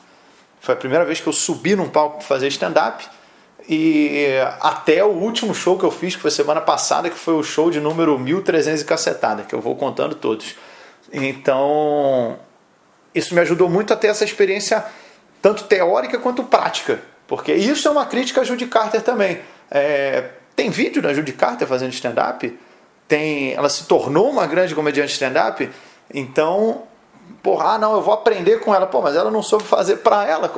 foi 0.61 0.73
a 0.73 0.77
primeira 0.77 1.05
vez 1.05 1.19
que 1.19 1.27
eu 1.27 1.33
subi 1.33 1.75
num 1.75 1.89
palco 1.89 2.17
para 2.17 2.25
fazer 2.25 2.47
stand-up, 2.47 3.05
e 3.69 4.37
até 4.61 5.03
o 5.03 5.09
último 5.09 5.53
show 5.53 5.77
que 5.77 5.83
eu 5.83 5.91
fiz, 5.91 6.15
que 6.15 6.21
foi 6.21 6.31
semana 6.31 6.61
passada, 6.61 7.09
que 7.09 7.17
foi 7.17 7.33
o 7.33 7.43
show 7.43 7.69
de 7.69 7.79
número 7.79 8.17
1300 8.17 8.81
e 8.81 8.85
cacetada, 8.85 9.43
que 9.43 9.53
eu 9.53 9.61
vou 9.61 9.75
contando 9.75 10.15
todos. 10.15 10.55
Então, 11.11 12.37
isso 13.13 13.33
me 13.33 13.41
ajudou 13.41 13.69
muito 13.69 13.93
a 13.93 13.97
ter 13.97 14.07
essa 14.07 14.23
experiência 14.23 14.85
tanto 15.41 15.65
teórica 15.65 16.17
quanto 16.17 16.43
prática 16.43 17.01
porque 17.27 17.53
isso 17.53 17.87
é 17.87 17.91
uma 17.91 18.05
crítica 18.05 18.41
a 18.41 18.43
Judy 18.43 18.65
Carter 18.65 19.01
também. 19.01 19.39
É, 19.69 20.29
tem 20.55 20.69
vídeo 20.69 21.01
da 21.01 21.13
Judy 21.13 21.33
Carter 21.33 21.67
fazendo 21.67 21.91
stand-up? 21.91 22.57
Tem, 23.07 23.53
ela 23.53 23.69
se 23.69 23.83
tornou 23.83 24.29
uma 24.29 24.47
grande 24.47 24.73
comediante 24.73 25.11
stand-up? 25.11 25.69
Então, 26.13 26.83
porra, 27.43 27.73
ah, 27.73 27.77
não, 27.77 27.95
eu 27.95 28.01
vou 28.01 28.13
aprender 28.13 28.61
com 28.61 28.73
ela. 28.73 28.87
Pô, 28.87 29.01
mas 29.01 29.15
ela 29.15 29.29
não 29.29 29.43
soube 29.43 29.65
fazer 29.65 29.97
para 29.97 30.25
ela. 30.25 30.51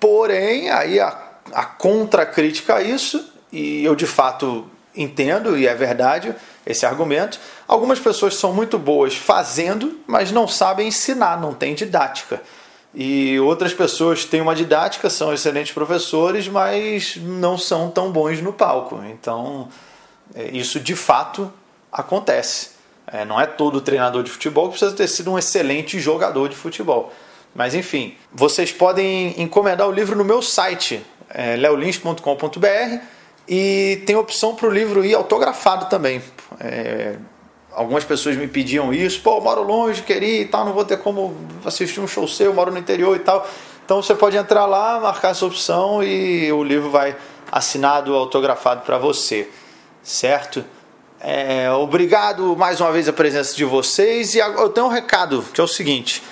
Porém, 0.00 0.70
aí 0.70 0.98
a, 0.98 1.16
a 1.52 1.64
contra-crítica 1.64 2.76
a 2.76 2.82
isso, 2.82 3.32
e 3.52 3.84
eu 3.84 3.94
de 3.94 4.06
fato 4.06 4.66
entendo, 4.96 5.56
e 5.56 5.66
é 5.66 5.74
verdade 5.74 6.34
esse 6.66 6.84
argumento, 6.84 7.38
algumas 7.68 7.98
pessoas 7.98 8.34
são 8.34 8.52
muito 8.52 8.78
boas 8.78 9.14
fazendo, 9.14 10.00
mas 10.06 10.32
não 10.32 10.48
sabem 10.48 10.88
ensinar, 10.88 11.40
não 11.40 11.54
tem 11.54 11.74
didática. 11.74 12.42
E 12.94 13.38
outras 13.40 13.72
pessoas 13.72 14.24
têm 14.24 14.40
uma 14.40 14.54
didática, 14.54 15.08
são 15.08 15.32
excelentes 15.32 15.72
professores, 15.72 16.48
mas 16.48 17.16
não 17.16 17.56
são 17.56 17.90
tão 17.90 18.10
bons 18.10 18.40
no 18.40 18.52
palco. 18.52 19.00
Então, 19.04 19.68
é, 20.34 20.48
isso 20.48 20.80
de 20.80 20.96
fato 20.96 21.52
acontece. 21.92 22.70
É, 23.06 23.24
não 23.24 23.40
é 23.40 23.46
todo 23.46 23.80
treinador 23.80 24.22
de 24.22 24.30
futebol 24.30 24.64
que 24.66 24.70
precisa 24.70 24.96
ter 24.96 25.08
sido 25.08 25.32
um 25.32 25.38
excelente 25.38 25.98
jogador 26.00 26.48
de 26.48 26.56
futebol. 26.56 27.12
Mas 27.54 27.74
enfim, 27.74 28.14
vocês 28.32 28.72
podem 28.72 29.40
encomendar 29.40 29.88
o 29.88 29.92
livro 29.92 30.16
no 30.16 30.24
meu 30.24 30.40
site, 30.40 31.04
é, 31.28 31.56
leolins.com.br, 31.56 32.98
e 33.48 34.02
tem 34.06 34.14
opção 34.16 34.54
para 34.54 34.68
o 34.68 34.70
livro 34.70 35.04
ir 35.04 35.14
autografado 35.14 35.86
também. 35.86 36.22
É, 36.60 37.16
algumas 37.72 38.04
pessoas 38.04 38.36
me 38.36 38.46
pediam 38.46 38.92
isso, 38.92 39.20
pô, 39.20 39.36
eu 39.36 39.40
moro 39.40 39.62
longe, 39.62 40.02
queria 40.02 40.42
e 40.42 40.44
tal, 40.46 40.64
não 40.64 40.72
vou 40.72 40.84
ter 40.84 40.98
como 40.98 41.36
assistir 41.64 42.00
um 42.00 42.06
show 42.06 42.26
seu, 42.28 42.54
moro 42.54 42.70
no 42.70 42.78
interior 42.78 43.16
e 43.16 43.20
tal. 43.20 43.46
Então 43.84 44.00
você 44.00 44.14
pode 44.14 44.36
entrar 44.36 44.66
lá, 44.66 45.00
marcar 45.00 45.30
essa 45.30 45.44
opção 45.44 46.02
e 46.02 46.52
o 46.52 46.62
livro 46.62 46.90
vai 46.90 47.16
assinado, 47.50 48.14
autografado 48.14 48.82
para 48.82 48.98
você, 48.98 49.48
certo? 50.02 50.64
É, 51.18 51.70
obrigado 51.72 52.56
mais 52.56 52.80
uma 52.80 52.92
vez 52.92 53.08
a 53.08 53.12
presença 53.12 53.54
de 53.54 53.64
vocês 53.64 54.34
e 54.34 54.38
eu 54.38 54.68
tenho 54.70 54.86
um 54.86 54.90
recado 54.90 55.44
que 55.52 55.60
é 55.60 55.64
o 55.64 55.68
seguinte: 55.68 56.22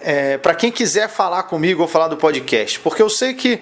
é, 0.00 0.38
para 0.38 0.54
quem 0.54 0.70
quiser 0.70 1.08
falar 1.08 1.44
comigo 1.44 1.82
ou 1.82 1.88
falar 1.88 2.08
do 2.08 2.16
podcast, 2.16 2.80
porque 2.80 3.02
eu 3.02 3.10
sei 3.10 3.34
que 3.34 3.60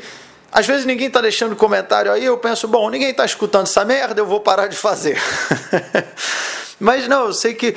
às 0.52 0.66
vezes 0.66 0.86
ninguém 0.86 1.08
está 1.08 1.20
deixando 1.20 1.54
comentário 1.54 2.10
aí, 2.10 2.24
eu 2.24 2.38
penso, 2.38 2.66
bom, 2.66 2.88
ninguém 2.88 3.10
está 3.10 3.24
escutando 3.24 3.66
essa 3.66 3.84
merda, 3.84 4.20
eu 4.20 4.26
vou 4.26 4.40
parar 4.40 4.68
de 4.68 4.76
fazer. 4.76 5.20
Mas 6.80 7.06
não, 7.08 7.26
eu 7.26 7.32
sei 7.32 7.54
que 7.54 7.74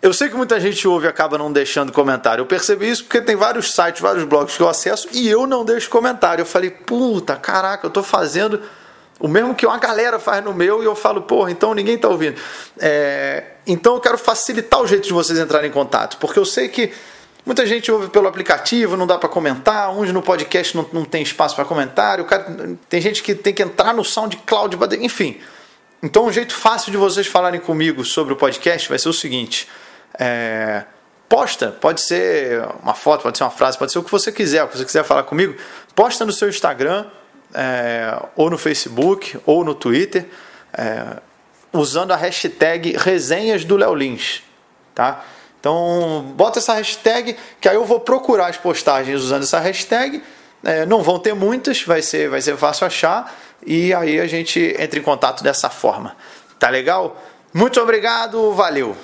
eu 0.00 0.12
sei 0.12 0.28
que 0.28 0.34
muita 0.34 0.58
gente 0.58 0.86
ouve 0.88 1.06
e 1.06 1.08
acaba 1.08 1.38
não 1.38 1.52
deixando 1.52 1.92
comentário. 1.92 2.42
Eu 2.42 2.46
percebi 2.46 2.90
isso 2.90 3.04
porque 3.04 3.20
tem 3.20 3.36
vários 3.36 3.72
sites, 3.72 4.00
vários 4.00 4.24
blogs 4.24 4.56
que 4.56 4.62
eu 4.62 4.68
acesso 4.68 5.06
e 5.12 5.28
eu 5.28 5.46
não 5.46 5.64
deixo 5.64 5.88
comentário. 5.88 6.42
Eu 6.42 6.46
falei, 6.46 6.70
puta, 6.70 7.36
caraca, 7.36 7.86
eu 7.86 7.90
tô 7.90 8.02
fazendo 8.02 8.60
o 9.20 9.28
mesmo 9.28 9.54
que 9.54 9.64
uma 9.64 9.78
galera 9.78 10.18
faz 10.18 10.44
no 10.44 10.52
meu 10.52 10.82
e 10.82 10.86
eu 10.86 10.96
falo, 10.96 11.22
porra, 11.22 11.52
então 11.52 11.72
ninguém 11.72 11.96
tá 11.96 12.08
ouvindo. 12.08 12.40
É, 12.80 13.44
então 13.64 13.94
eu 13.94 14.00
quero 14.00 14.18
facilitar 14.18 14.80
o 14.80 14.86
jeito 14.88 15.06
de 15.06 15.12
vocês 15.12 15.38
entrarem 15.38 15.70
em 15.70 15.72
contato, 15.72 16.16
porque 16.16 16.36
eu 16.38 16.44
sei 16.44 16.68
que 16.68 16.92
muita 17.44 17.66
gente 17.66 17.90
ouve 17.90 18.08
pelo 18.08 18.28
aplicativo, 18.28 18.96
não 18.96 19.06
dá 19.06 19.18
para 19.18 19.28
comentar, 19.28 19.90
uns 19.90 20.12
no 20.12 20.22
podcast 20.22 20.76
não, 20.76 20.88
não 20.92 21.04
tem 21.04 21.22
espaço 21.22 21.54
para 21.54 21.64
comentário, 21.64 22.24
cara, 22.24 22.76
tem 22.88 23.00
gente 23.00 23.22
que 23.22 23.34
tem 23.34 23.52
que 23.52 23.62
entrar 23.62 23.92
no 23.92 24.04
SoundCloud, 24.04 24.76
enfim. 25.00 25.40
Então, 26.02 26.26
um 26.26 26.32
jeito 26.32 26.54
fácil 26.54 26.90
de 26.90 26.98
vocês 26.98 27.26
falarem 27.26 27.60
comigo 27.60 28.04
sobre 28.04 28.32
o 28.32 28.36
podcast 28.36 28.88
vai 28.88 28.98
ser 28.98 29.08
o 29.08 29.12
seguinte: 29.12 29.68
é, 30.18 30.84
posta, 31.28 31.68
pode 31.68 32.00
ser 32.00 32.62
uma 32.82 32.92
foto, 32.92 33.22
pode 33.22 33.38
ser 33.38 33.44
uma 33.44 33.50
frase, 33.50 33.78
pode 33.78 33.92
ser 33.92 33.98
o 33.98 34.02
que 34.02 34.10
você 34.10 34.32
quiser, 34.32 34.64
o 34.64 34.68
que 34.68 34.76
você 34.76 34.84
quiser 34.84 35.04
falar 35.04 35.22
comigo, 35.22 35.54
posta 35.94 36.24
no 36.24 36.32
seu 36.32 36.48
Instagram, 36.48 37.06
é, 37.54 38.20
ou 38.36 38.50
no 38.50 38.58
Facebook, 38.58 39.38
ou 39.46 39.64
no 39.64 39.74
Twitter, 39.74 40.26
é, 40.72 41.18
usando 41.72 42.12
a 42.12 42.16
hashtag 42.16 42.96
resenhas 42.98 43.64
do 43.64 43.76
Léo 43.76 43.94
Lins, 43.94 44.42
tá? 44.94 45.24
Então, 45.62 46.34
bota 46.34 46.58
essa 46.58 46.74
hashtag, 46.74 47.36
que 47.60 47.68
aí 47.68 47.76
eu 47.76 47.84
vou 47.84 48.00
procurar 48.00 48.48
as 48.48 48.56
postagens 48.56 49.20
usando 49.20 49.44
essa 49.44 49.60
hashtag, 49.60 50.20
é, 50.64 50.84
não 50.84 51.04
vão 51.04 51.20
ter 51.20 51.34
muitas, 51.34 51.84
vai 51.84 52.02
ser, 52.02 52.28
vai 52.28 52.42
ser 52.42 52.56
fácil 52.56 52.84
achar, 52.84 53.32
e 53.64 53.94
aí 53.94 54.18
a 54.18 54.26
gente 54.26 54.74
entra 54.76 54.98
em 54.98 55.02
contato 55.02 55.40
dessa 55.40 55.70
forma. 55.70 56.16
Tá 56.58 56.68
legal? 56.68 57.16
Muito 57.54 57.80
obrigado, 57.80 58.52
valeu! 58.52 58.96